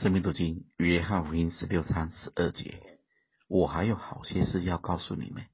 [0.00, 3.00] 生命读经约翰福音十六章十二节，
[3.48, 5.46] 我还有好些事要告诉你们，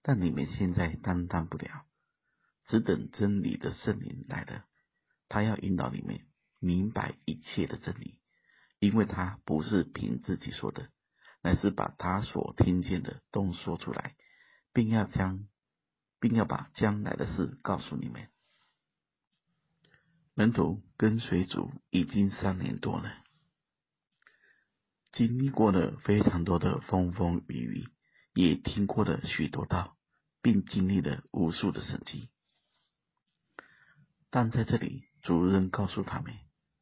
[0.00, 1.84] 但你们现在担当不了，
[2.64, 4.64] 只等真理的圣灵来了，
[5.28, 6.18] 他要引导你们
[6.60, 8.18] 明白一切的真理，
[8.78, 10.88] 因为他不是凭自己说的，
[11.42, 14.16] 乃是把他所听见的都说出来，
[14.72, 15.46] 并要将，
[16.20, 18.28] 并要把将来的事告诉你们。
[20.32, 23.23] 门徒跟随主已经三年多了。
[25.16, 27.88] 经历过了非常多的风风雨雨，
[28.34, 29.96] 也听过了许多道，
[30.42, 32.30] 并经历了无数的神迹。
[34.28, 36.34] 但在这里，主任告诉他们，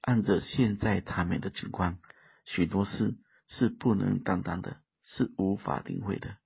[0.00, 2.00] 按着现在他们的情况，
[2.44, 3.16] 许多事
[3.46, 6.36] 是不能担当的，是无法领会的。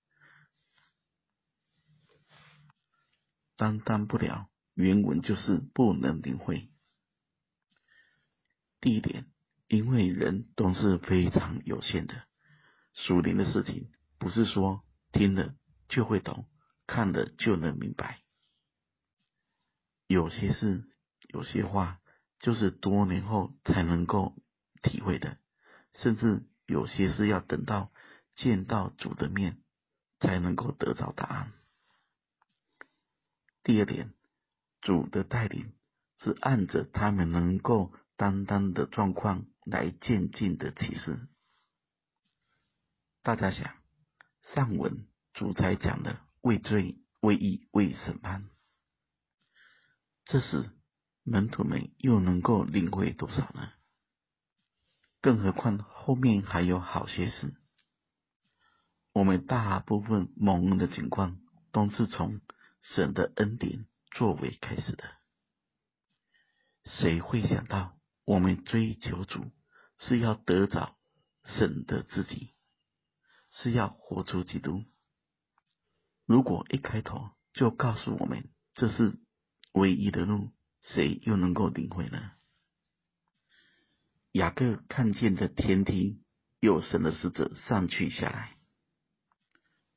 [3.57, 6.71] 担当不了，原文就是不能领会。
[8.83, 9.30] 第一点。
[9.71, 12.25] 因为人都是非常有限的，
[12.93, 15.55] 属灵的事情不是说听了
[15.89, 16.49] 就会懂，
[16.89, 18.21] 看了就能明白。
[20.09, 20.83] 有些事、
[21.29, 22.01] 有些话，
[22.41, 24.35] 就是多年后才能够
[24.83, 25.39] 体会的，
[25.95, 27.93] 甚至有些事要等到
[28.35, 29.63] 见到主的面，
[30.19, 31.53] 才能够得到答案。
[33.63, 34.13] 第二点，
[34.81, 35.73] 主的带领
[36.19, 39.47] 是按着他们能够担当的状况。
[39.71, 41.29] 来渐进的启示，
[43.23, 43.75] 大家想，
[44.55, 48.51] 上文主才讲的未罪、未义、为审判，
[50.25, 50.71] 这时
[51.23, 53.73] 门徒们又能够领会多少呢？
[55.21, 57.55] 更何况后面还有好些事。
[59.13, 61.39] 我们大部分蒙恩的情况，
[61.73, 62.41] 都是从
[62.81, 65.05] 神的恩典作为开始的。
[66.85, 69.51] 谁会想到我们追求主？
[70.01, 70.97] 是要得着
[71.45, 72.53] 神的自己，
[73.53, 74.85] 是要活出基督。
[76.27, 79.19] 如果一开头就告诉我们这是
[79.73, 80.53] 唯一的路，
[80.83, 82.33] 谁又能够领会呢？
[84.33, 86.23] 雅各看见的天梯，
[86.61, 88.57] 有神的使者上去下来。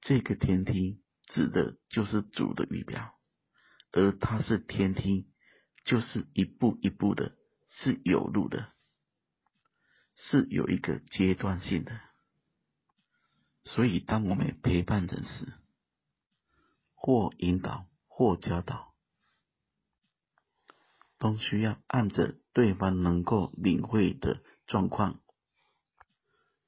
[0.02, 3.14] 这个天梯指的就是主的预表，
[3.92, 5.30] 而它是天梯，
[5.86, 8.74] 就是一步一步的，是有路的。
[10.16, 12.00] 是有一个阶段性的，
[13.64, 15.54] 所以当我们陪伴人时，
[16.96, 18.94] 或引导，或教导，
[21.18, 25.20] 都需要按着对方能够领会的状况，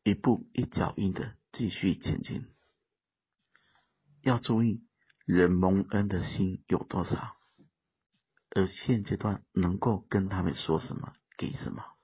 [0.03, 2.47] 一步一脚印的继续前进。
[4.21, 4.87] 要注意，
[5.25, 7.35] 人蒙恩的心有多少，
[8.49, 11.94] 而现阶段能够跟他们说什么，给什么。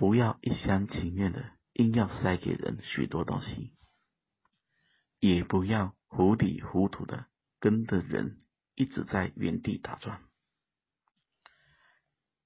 [0.00, 3.74] 不要一厢情愿的硬要塞给人许多东西，
[5.18, 7.26] 也不要糊里糊涂的
[7.58, 8.38] 跟着人
[8.74, 10.22] 一直在原地打转。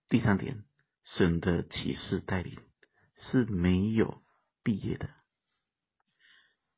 [0.09, 0.65] 第三点，
[1.05, 2.59] 神的启示带领
[3.31, 4.25] 是没有
[4.65, 5.09] 毕业的，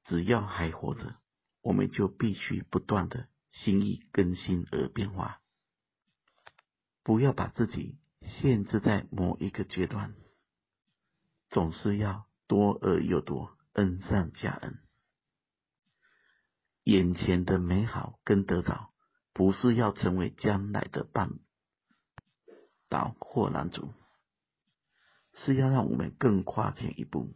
[0.04, 1.16] 只要还活着，
[1.62, 5.40] 我们就必须不断的心意更新而变化，
[7.02, 10.14] 不要把自己限制在某一个阶段。
[11.48, 14.78] 总是要多而又多，恩上加恩。
[16.82, 18.92] 眼前的美好跟得着，
[19.32, 21.38] 不是要成为将来的绊
[22.88, 23.92] 倒或拦阻，
[25.32, 27.34] 是要让我们更跨前一步。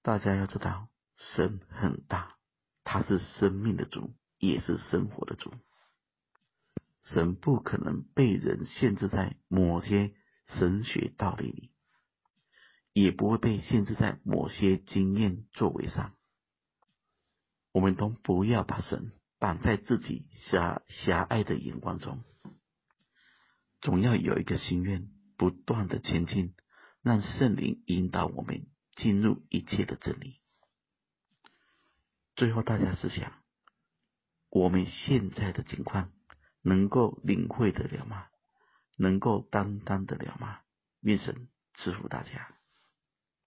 [0.00, 2.36] 大家要知道，神很大，
[2.84, 5.52] 他是生命的主，也是生活的主。
[7.02, 10.14] 神不可能被人限制在某些
[10.46, 11.71] 神学道理里。
[12.92, 16.14] 也不会被限制在某些经验作为上。
[17.72, 22.22] 我们都不要把神绑在自己狭狭隘的眼光中，
[23.80, 26.54] 总要有一个心愿，不断的前进，
[27.02, 30.40] 让圣灵引导我们进入一切的真理。
[32.36, 33.32] 最后，大家思想：
[34.50, 36.12] 我们现在的情况，
[36.60, 38.26] 能够领会得了吗？
[38.96, 40.60] 能够担当得了吗？
[41.00, 42.54] 愿神赐福大家。